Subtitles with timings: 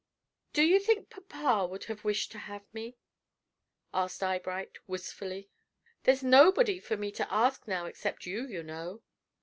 [0.51, 2.97] "Do you think papa would have wished to have me?"
[3.93, 5.51] asked Eyebright, wistfully.
[6.05, 9.03] "There's nobody for me to ask now except you, you know.